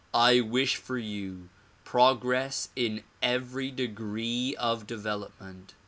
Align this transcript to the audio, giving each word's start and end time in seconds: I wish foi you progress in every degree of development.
I 0.17 0.39
wish 0.41 0.77
foi 0.77 0.95
you 1.03 1.49
progress 1.85 2.69
in 2.75 3.03
every 3.21 3.69
degree 3.69 4.55
of 4.55 4.87
development. 4.87 5.75